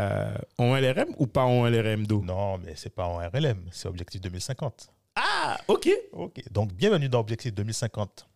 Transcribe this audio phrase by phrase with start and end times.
[0.00, 3.86] Euh, en LRM ou pas en LRM d'eau non, mais c'est pas en RLM, c'est
[3.86, 4.90] Objectif 2050.
[5.14, 5.90] Ah, ok.
[6.12, 8.26] Ok, donc bienvenue dans Objectif 2050.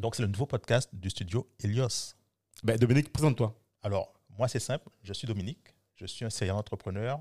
[0.00, 2.14] Donc c'est le nouveau podcast du studio Helios.
[2.62, 3.58] Ben, Dominique, présente-toi.
[3.82, 7.18] Alors, moi c'est simple, je suis Dominique, je suis un serial entrepreneur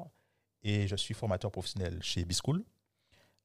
[0.63, 2.65] et je suis formateur professionnel chez Bischool.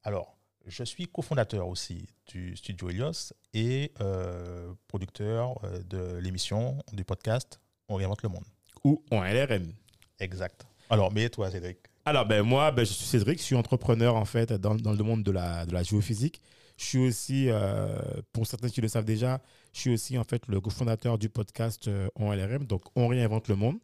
[0.03, 7.05] Alors, je suis cofondateur aussi du studio Helios et euh, producteur euh, de l'émission, du
[7.05, 8.45] podcast On réinvente le monde.
[8.83, 9.73] Ou en LRM.
[10.21, 10.67] Exact.
[10.91, 14.25] Alors, mais toi Cédric Alors, ben, moi, ben, je suis Cédric, je suis entrepreneur en
[14.25, 16.41] fait dans, dans le monde de la, de la géophysique.
[16.77, 17.99] Je suis aussi, euh,
[18.33, 19.41] pour certains qui le savent déjà,
[19.73, 23.49] je suis aussi en fait le cofondateur du podcast euh, On LRM, donc On réinvente
[23.49, 23.79] le monde,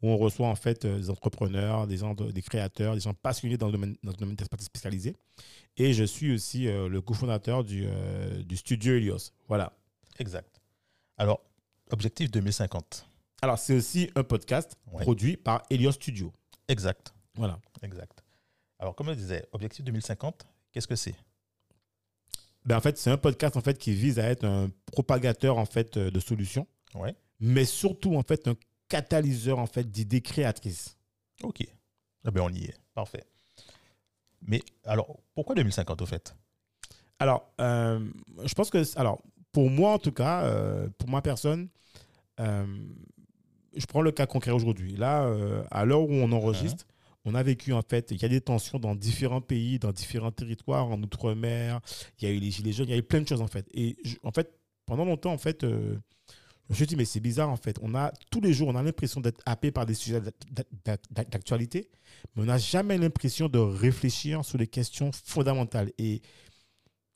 [0.00, 3.56] où on reçoit en fait euh, des entrepreneurs, des gens, des créateurs, des gens passionnés
[3.56, 5.16] dans le domaine, dans le domaine d'expertise spécialisée.
[5.76, 7.86] Et je suis aussi euh, le cofondateur du,
[8.44, 9.32] du studio Helios.
[9.48, 9.72] Voilà.
[10.18, 10.60] Exact.
[11.18, 11.40] Alors,
[11.90, 13.06] Objectif 2050.
[13.42, 15.02] Alors, c'est aussi un podcast Ouais.
[15.02, 16.32] produit par Helios Studio.
[16.68, 17.14] Exact.
[17.34, 17.58] Voilà.
[17.82, 18.22] Exact.
[18.78, 21.14] Alors, comme je disais, Objectif 2050, qu'est-ce que c'est?
[22.64, 25.66] Ben, en fait, c'est un podcast en fait qui vise à être un propagateur en
[25.66, 27.14] fait euh, de solutions, Ouais.
[27.38, 28.56] mais surtout en fait un
[28.88, 30.96] catalyseur en fait d'idées créatrices.
[31.42, 31.60] Ok.
[31.60, 32.74] Eh bien, on y est.
[32.94, 33.24] Parfait.
[34.42, 36.34] Mais alors, pourquoi 2050 au fait?
[37.18, 38.00] Alors, euh,
[38.44, 41.68] je pense que alors pour moi en tout cas, euh, pour ma personne,
[42.40, 42.66] euh,
[43.76, 44.96] je prends le cas concret aujourd'hui.
[44.96, 46.84] Là, euh, à l'heure où on enregistre,
[47.24, 50.30] on a vécu en fait, il y a des tensions dans différents pays, dans différents
[50.32, 51.80] territoires, en outre-mer.
[52.20, 53.48] Il y a eu les gilets jaunes, il y a eu plein de choses en
[53.48, 53.66] fait.
[53.74, 54.52] Et je- en fait,
[54.86, 55.96] pendant longtemps en fait, euh,
[56.68, 57.78] je me suis dit mais c'est bizarre en fait.
[57.82, 60.34] On a tous les jours, on a l'impression d'être happé par des sujets d'ac-
[60.84, 61.88] d'ac- d'ac- d'actualité,
[62.34, 65.90] mais on n'a jamais l'impression de réfléchir sur les questions fondamentales.
[65.98, 66.22] Et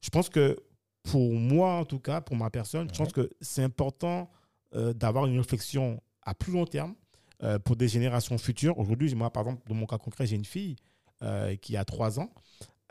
[0.02, 0.56] je pense que
[1.04, 4.28] pour moi, en tout cas, pour ma personne, je pense que c'est important
[4.74, 6.94] euh, d'avoir une réflexion à plus long terme
[7.42, 8.78] euh, pour des générations futures.
[8.78, 10.76] Aujourd'hui, moi, par exemple, dans mon cas concret, j'ai une fille
[11.22, 12.32] euh, qui a trois ans.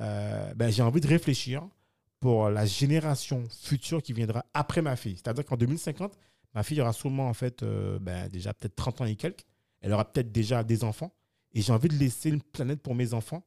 [0.01, 1.68] Euh, ben, j'ai envie de réfléchir
[2.19, 5.16] pour la génération future qui viendra après ma fille.
[5.16, 6.18] C'est-à-dire qu'en 2050,
[6.53, 9.45] ma fille aura sûrement en fait ben, déjà peut-être 30 ans et quelques.
[9.81, 11.13] Elle aura peut-être déjà des enfants.
[11.53, 13.45] Et j'ai envie de laisser une planète pour mes enfants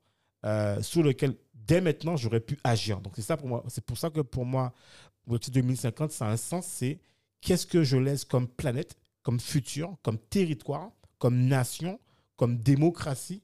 [0.80, 3.00] sur lequel dès maintenant j'aurais pu agir.
[3.00, 3.62] Donc c'est ça pour moi.
[3.68, 4.72] C'est pour ça que pour moi,
[5.26, 6.66] Objectif 2050, ça a un sens.
[6.66, 6.98] C'est
[7.40, 12.00] qu'est-ce que je laisse comme planète, comme futur, comme territoire, comme nation,
[12.36, 13.42] comme démocratie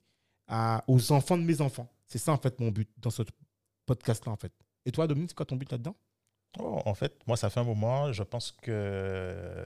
[0.87, 1.89] aux enfants de mes enfants.
[2.07, 3.23] C'est ça en fait mon but dans ce
[3.87, 4.53] podcast-là en fait.
[4.85, 5.95] Et toi, Dominique, c'est quoi ton but là-dedans?
[6.59, 9.65] Oh, En fait, moi, ça fait un moment, je pense que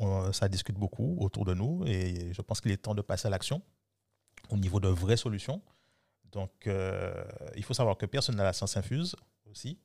[0.00, 3.28] euh, ça discute beaucoup autour de nous et je pense qu'il est temps de passer
[3.28, 3.62] à l'action
[4.50, 5.62] au niveau de vraies solutions.
[6.32, 7.24] Donc, euh,
[7.54, 9.14] il faut savoir que personne n'a la science infuse
[9.48, 9.78] aussi.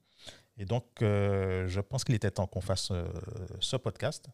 [0.58, 2.92] Et donc, euh, je pense qu'il était temps qu'on fasse
[3.60, 4.28] ce podcast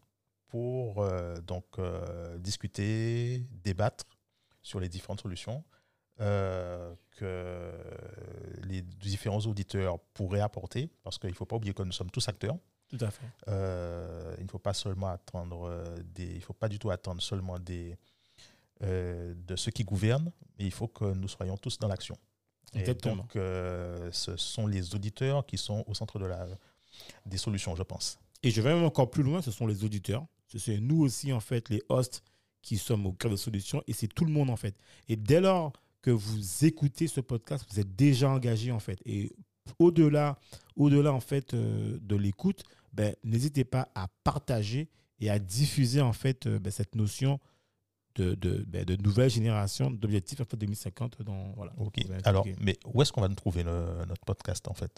[0.47, 4.05] pour euh, donc, euh, discuter, débattre
[4.61, 5.63] sur les différentes solutions
[6.21, 7.71] euh, que
[8.63, 12.27] les différents auditeurs pourraient apporter, parce qu'il ne faut pas oublier que nous sommes tous
[12.27, 12.57] acteurs.
[12.87, 13.25] Tout à fait.
[14.37, 17.97] Il ne faut pas seulement attendre des, il faut pas du tout attendre seulement des,
[18.81, 22.17] de ceux qui gouvernent, mais il faut que nous soyons tous dans l'action.
[22.75, 26.47] Et donc, euh, ce sont les auditeurs qui sont au centre de la,
[27.25, 28.19] des solutions, je pense.
[28.45, 30.25] Et je vais même encore plus loin, ce sont les auditeurs.
[30.47, 32.23] Ce sont nous aussi, en fait, les hosts
[32.61, 33.81] qui sommes au cœur de solutions.
[33.87, 34.75] Et c'est tout le monde, en fait.
[35.09, 38.99] Et dès lors que vous écoutez ce podcast, vous êtes déjà engagé, en fait.
[39.05, 39.31] Et
[39.79, 40.37] au-delà,
[40.75, 42.63] au-delà en fait, euh, de l'écoute,
[42.93, 44.89] ben, n'hésitez pas à partager
[45.19, 47.39] et à diffuser, en fait, euh, ben, cette notion
[48.15, 51.21] de, de, ben, de nouvelle génération d'objectifs en fait, 2050.
[51.23, 51.95] Dans, voilà, Ok.
[52.23, 54.91] Alors, mais où est-ce qu'on va nous trouver le- notre podcast en fait?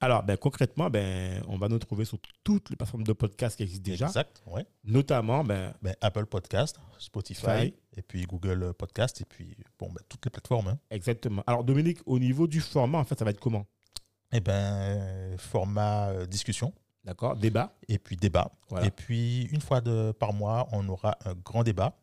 [0.00, 3.62] Alors, ben, concrètement, ben, on va nous trouver sur toutes les plateformes de podcast qui
[3.62, 4.42] existent déjà, Exact.
[4.46, 4.66] Ouais.
[4.84, 7.74] notamment ben, Ben, Apple Podcast, Spotify, Spotify.
[7.96, 10.68] et puis Google Podcast, et puis bon, ben, toutes les plateformes.
[10.68, 10.78] hein.
[10.90, 11.42] Exactement.
[11.46, 13.66] Alors, Dominique, au niveau du format, en fait, ça va être comment?
[14.32, 16.72] Et ben, format euh, discussion,
[17.04, 18.52] D'accord Débat et puis débat.
[18.68, 18.86] Voilà.
[18.86, 21.98] Et puis, une fois de, par mois, on aura un grand débat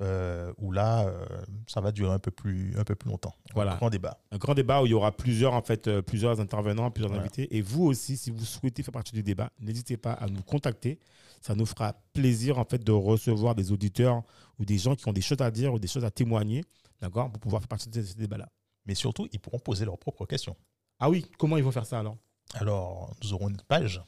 [0.00, 1.24] euh, où là, euh,
[1.68, 3.34] ça va durer un peu plus, un peu plus longtemps.
[3.54, 3.74] Voilà.
[3.74, 4.18] Un grand débat.
[4.32, 7.22] Un grand débat où il y aura plusieurs, en fait, euh, plusieurs intervenants, plusieurs Voilà.
[7.22, 7.54] invités.
[7.56, 10.98] Et vous aussi, si vous souhaitez faire partie du débat, n'hésitez pas à nous contacter.
[11.40, 14.22] Ça nous fera plaisir, en fait, de recevoir des auditeurs
[14.58, 16.64] ou des gens qui ont des choses à dire ou des choses à témoigner,
[17.00, 18.48] d'accord, pour pouvoir faire partie de ce débat-là.
[18.86, 20.56] Mais surtout, ils pourront poser leurs propres questions.
[20.98, 22.16] Ah oui, comment ils vont faire ça alors?
[22.54, 24.02] Alors, nous aurons une page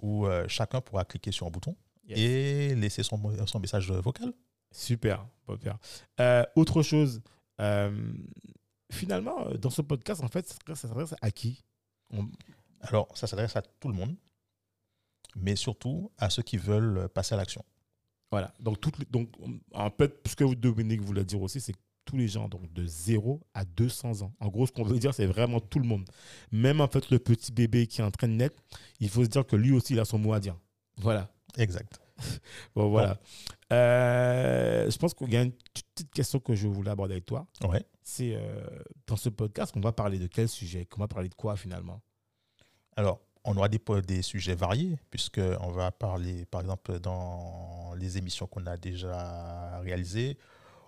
[0.00, 1.74] où chacun pourra cliquer sur un bouton
[2.08, 2.18] Yes.
[2.20, 4.32] et laisser son, son message vocal.
[4.76, 5.78] Super, super.
[6.20, 7.22] Euh, autre chose,
[7.60, 8.12] euh,
[8.92, 11.64] finalement, euh, dans ce podcast, en fait, ça s'adresse- à qui?
[12.12, 12.28] On-
[12.82, 14.14] Alors, ça s'adresse à tout le monde,
[15.34, 17.64] mais surtout à ceux qui veulent passer à l'action.
[18.30, 18.52] Voilà.
[18.60, 19.30] Donc, toutes les- donc,
[19.72, 22.72] en fait, ce que vous, Dominique voulait dire aussi, c'est que tous les gens, donc
[22.72, 24.32] de 0 à 200 ans.
[24.40, 26.08] En gros, ce qu'on veut dire, c'est vraiment tout le monde.
[26.52, 28.62] Même en fait, le petit bébé qui est en train de naître,
[29.00, 30.56] il faut se dire que lui aussi, il a son mot à dire.
[30.98, 31.28] Voilà.
[31.56, 31.98] Exact.
[32.74, 33.18] Bon, voilà.
[33.72, 37.46] Euh, je pense qu'il y a une petite question que je voulais aborder avec toi.
[37.66, 37.84] Ouais.
[38.02, 38.60] C'est euh,
[39.06, 40.86] dans ce podcast, on va parler de quel sujet?
[40.96, 42.00] On va parler de quoi finalement?
[42.96, 48.66] Alors, on aura des, sujets variés, puisqu'on va parler, par exemple, dans les émissions qu'on
[48.66, 50.36] a déjà réalisées,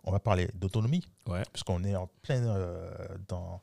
[0.05, 1.43] on va parler d'autonomie, Ouais.
[1.53, 2.91] puisqu'on est en plein euh,
[3.29, 3.63] dans,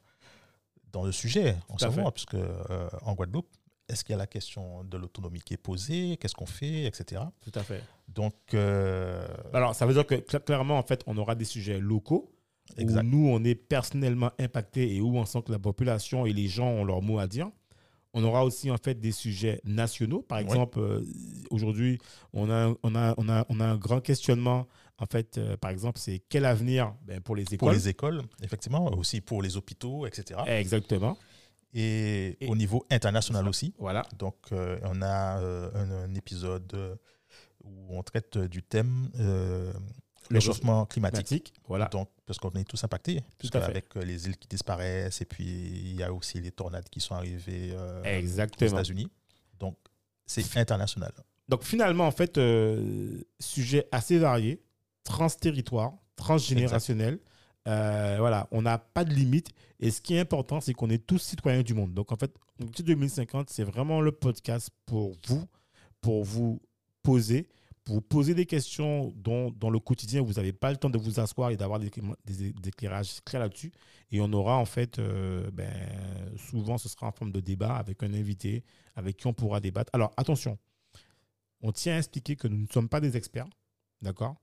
[0.94, 3.50] dans le sujet en ce moment, puisque euh, en Guadeloupe,
[3.88, 7.22] est-ce qu'il y a la question de l'autonomie qui est posée Qu'est-ce qu'on fait Etc.
[7.42, 7.84] Tout à fait.
[8.08, 11.80] Donc, euh, Alors, ça veut dire que cla- clairement, en fait, on aura des sujets
[11.80, 12.32] locaux
[12.78, 13.02] exact.
[13.04, 16.48] où nous, on est personnellement impactés et où on sent que la population et les
[16.48, 17.50] gens ont leur mot à dire.
[18.18, 20.22] On aura aussi en fait des sujets nationaux.
[20.22, 21.04] Par exemple, euh,
[21.52, 21.98] aujourd'hui,
[22.32, 24.68] on a, on, a, on, a, on a un grand questionnement.
[24.98, 28.22] En fait, euh, par exemple, c'est quel avenir ben, pour les écoles Pour les écoles,
[28.42, 30.40] effectivement, aussi pour les hôpitaux, etc.
[30.48, 31.18] Exactement.
[31.77, 33.74] Et, Et- au niveau international aussi.
[33.77, 34.04] Voilà.
[34.18, 36.95] Donc, euh, on a euh, un, un épisode euh,
[37.66, 39.74] où on traite du thème euh,
[40.30, 41.25] Le réchauffement climatique.
[41.27, 41.54] Climatique.
[41.68, 41.86] Voilà.
[41.88, 45.95] Donc, parce qu'on est tous impactés, puisque avec les îles qui disparaissent, et puis il
[45.95, 48.72] y a aussi les tornades qui sont arrivées aux Exactement.
[48.72, 49.07] États-Unis.
[49.60, 49.77] Donc,
[50.25, 51.12] c'est international.
[51.48, 52.39] Donc finalement, en fait,
[53.39, 54.63] sujet assez varié,
[55.04, 57.19] trans-territoire, transgénérationnel.
[57.67, 59.50] Euh, voilà, on n'a pas de limite.
[59.79, 61.94] Et ce qui est important, c'est qu'on est tous citoyens du monde.
[61.94, 65.44] Donc en fait, Objectif 2050, c'est vraiment le podcast pour vous,
[66.00, 66.62] pour vous
[67.03, 67.50] poser,
[67.83, 70.97] pour vous poser des questions dont dans le quotidien, vous n'avez pas le temps de
[70.97, 71.91] vous asseoir et d'avoir des,
[72.65, 73.73] éclairages clairs là-dessus.
[74.09, 75.69] Et on aura en fait, euh, ben,
[76.38, 78.63] souvent, ce sera en forme de débat avec un invité
[78.95, 79.89] avec qui on pourra débattre.
[79.94, 80.57] Alors attention,
[81.62, 83.47] on tient à expliquer que nous ne sommes pas des experts,
[84.01, 84.38] d'accord?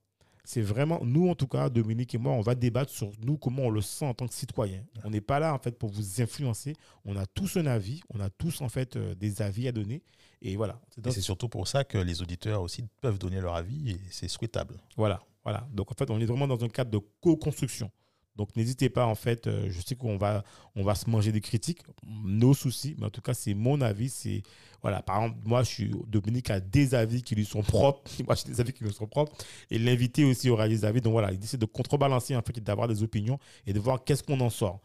[0.44, 3.62] C'est vraiment, nous en tout cas, Dominique et moi, on va débattre sur nous, comment
[3.64, 4.84] on le sent en tant que citoyen.
[5.04, 6.74] On n'est pas là en fait pour vous influencer.
[7.04, 10.02] On a tous un avis, on a tous en fait euh, des avis à donner.
[10.40, 10.80] Et voilà.
[10.90, 13.90] C'est Et dans- c'est surtout pour ça que les auditeurs aussi peuvent donner leur avis,
[13.92, 14.74] et c'est souhaitable.
[14.96, 15.68] Voilà, voilà.
[15.72, 17.90] Donc en fait, on est vraiment dans un cadre de co-construction.
[18.36, 20.42] Donc n'hésitez pas, en fait, euh, je sais qu'on va,
[20.74, 24.08] on va se manger des critiques, nos soucis, mais en tout cas, c'est mon avis.
[24.08, 24.42] C'est
[24.80, 28.34] voilà, par exemple, moi, je suis Dominique a des avis qui lui sont propres, moi
[28.34, 29.36] j'ai des avis qui lui sont propres,
[29.70, 31.00] et l'invité aussi aura des avis.
[31.02, 34.22] Donc voilà, il essaie de contrebalancer en fait, d'avoir des opinions et de voir qu'est-ce
[34.22, 34.80] qu'on en sort.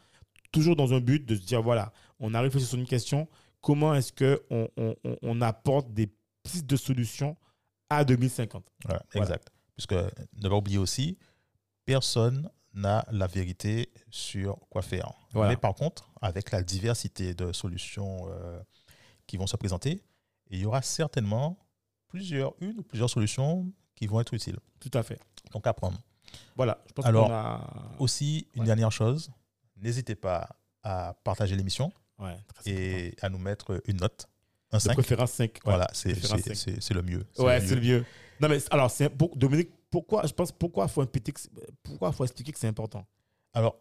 [0.51, 3.27] Toujours dans un but de se dire voilà, on a réfléchi sur une question,
[3.61, 6.09] comment est-ce que on, on- on- on apporte des
[6.44, 7.35] pistes de solutions
[7.89, 9.25] à 2050 Voilà, Voilà.
[9.25, 9.49] exact.
[9.77, 11.18] Puisque ne pas oublier aussi,
[11.85, 15.11] personne n'a la vérité sur quoi faire.
[15.31, 15.49] Voilà.
[15.51, 18.61] Mais par contre, avec la diversité de solutions euh,
[19.25, 20.03] qui vont se présenter,
[20.49, 21.57] il y aura certainement
[22.07, 23.65] plusieurs, une ou plusieurs solutions
[23.95, 24.59] qui vont être utiles.
[24.79, 25.19] Tout à fait.
[25.51, 25.99] Donc à prendre.
[26.55, 27.95] Voilà, je pense Alors, a.
[27.99, 28.65] Aussi, une Ouais.
[28.67, 29.31] dernière chose,
[29.77, 30.49] n'hésitez pas
[30.83, 34.27] à partager l'émission Ouais, et à nous mettre une note,
[34.71, 34.79] un important.
[34.79, 34.89] 5.
[34.89, 35.59] De préférence 5.
[35.63, 37.25] Voilà, c'est le mieux.
[37.37, 38.05] Ouais, c'est le mieux.
[38.39, 41.49] Non, mais alors, c'est pour, Dominique, pourquoi, je pense, pourquoi faut, c'est-
[41.83, 43.06] pourquoi faut expliquer que c'est important?
[43.53, 43.77] Alors,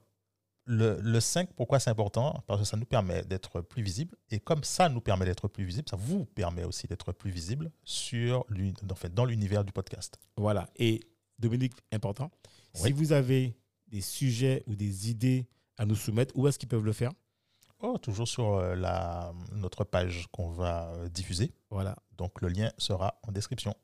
[0.64, 2.42] le, le 5, pourquoi c'est important?
[2.46, 4.16] Parce que ça nous permet d'être plus visible.
[4.30, 7.70] Et comme ça nous permet d'être plus visible, ça vous permet aussi d'être plus visible
[7.84, 8.44] sur,
[8.90, 10.18] en fait, dans l'univers du podcast.
[10.36, 10.68] Voilà.
[10.76, 11.00] Et
[11.38, 12.30] Dominique, important,
[12.74, 15.46] si vous avez des sujets ou des idées
[15.78, 17.12] à nous soumettre, où est-ce qu'ils peuvent le faire?
[17.80, 21.52] Oh, toujours sur euh, la, notre page qu'on va euh, diffuser.
[21.70, 21.94] Voilà.
[22.16, 23.74] Donc, le lien sera en description.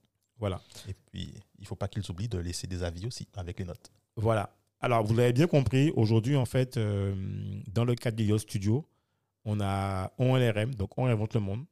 [0.42, 0.60] Voilà.
[0.88, 3.64] Et puis, il ne faut pas qu'ils oublient de laisser des avis aussi avec les
[3.64, 3.92] notes.
[4.16, 4.52] Voilà.
[4.80, 7.14] Alors, vous l'avez bien compris, aujourd'hui, en fait, euh,
[7.72, 8.84] dans le cadre d'Ilios Studio,
[9.44, 11.64] on a ONRM, donc On Réinvente le Monde.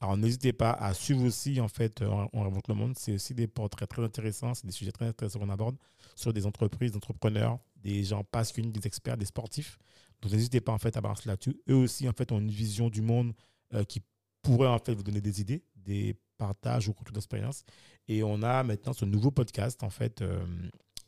[0.00, 2.94] Alors, n'hésitez pas à suivre aussi, en fait, euh, On On Réinvente le Monde.
[2.96, 5.74] C'est aussi des portraits très intéressants, c'est des sujets très intéressants qu'on aborde
[6.14, 9.80] sur des entreprises, des entrepreneurs, des gens passionnés, des experts, des sportifs.
[10.20, 11.60] Donc, n'hésitez pas, en fait, à balancer là-dessus.
[11.68, 13.32] Eux aussi, en fait, ont une vision du monde
[13.74, 14.00] euh, qui
[14.42, 17.64] pourrait, en fait, vous donner des idées, des partages ou retours d'expérience.
[18.08, 20.42] Et on a maintenant ce nouveau podcast, en fait, euh,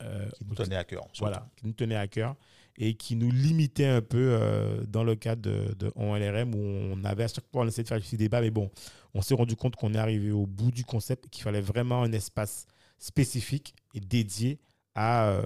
[0.03, 1.07] euh, Qui nous tenait à cœur.
[1.19, 2.35] voilà, qui nous tenait à cœur
[2.77, 7.05] et qui nous limitait un peu euh, dans le cadre de, de ONLRM où on
[7.05, 8.71] avait à chaque fois on essayait de faire ce débat, mais bon,
[9.15, 12.03] on s'est rendu compte qu'on est arrivé au bout du concept et qu'il fallait vraiment
[12.03, 12.67] un espace
[12.99, 14.59] spécifique et dédié
[14.97, 15.43] à, euh,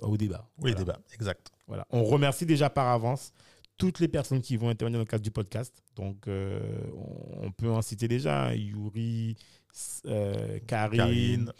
[0.00, 0.48] au débat.
[0.58, 0.76] Oui, Voilà.
[0.76, 1.50] débat, exact.
[1.66, 1.84] Voilà.
[1.90, 3.32] On remercie déjà par avance
[3.78, 5.82] toutes les personnes qui vont intervenir dans le cadre du podcast.
[5.96, 6.60] Donc, euh,
[7.42, 9.36] on, peut en citer déjà Yuri,
[10.06, 11.52] euh, Karine,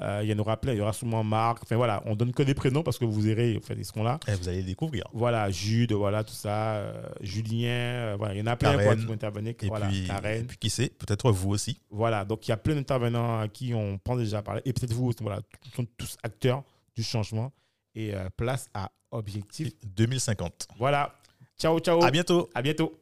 [0.00, 1.62] euh, il y en aura plein, il y aura sûrement Marc.
[1.62, 4.18] Enfin voilà, on donne que des prénoms parce que vous verrez, enfin, ils seront là.
[4.28, 5.04] eh, vous allez le découvrir.
[5.12, 6.82] Voilà, Jude, voilà, tout ça,
[7.20, 8.86] Julien, voilà, il y en a plein Karen.
[8.86, 9.54] quoi, qui vont intervenir.
[9.60, 10.42] Et, voilà, puis, Karen.
[10.42, 11.78] et puis, qui sait, peut-être vous aussi.
[11.90, 14.62] Voilà, donc il y a plein d'intervenants à qui on pense déjà parler.
[14.64, 16.62] Et peut-être vous aussi, voilà, qui sont tous acteurs
[16.96, 17.52] du changement.
[17.96, 19.70] Et place à Objectif.
[19.84, 20.66] 2050.
[20.76, 21.14] Voilà.
[21.58, 22.02] Ciao, ciao.
[22.02, 22.50] À bientôt.
[22.54, 23.00] À bientôt.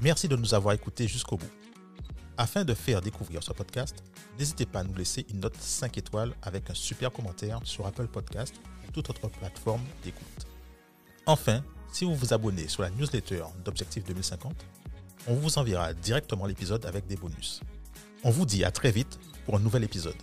[0.00, 1.50] Merci de nous avoir écoutés jusqu'au bout.
[2.36, 4.04] Afin de faire découvrir ce podcast,
[4.38, 8.06] n'hésitez pas à nous laisser une note 5 étoiles avec un super commentaire sur Apple
[8.06, 8.54] Podcast
[8.86, 10.46] ou toute autre plateforme d'écoute.
[11.24, 14.54] Enfin, si vous vous abonnez sur la newsletter d'Objectif 2050,
[15.28, 17.60] on vous enverra directement l'épisode avec des bonus.
[18.24, 20.16] On vous dit à très vite pour un nouvel épisode.